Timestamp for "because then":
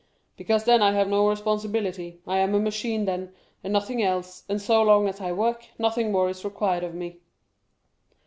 0.35-0.81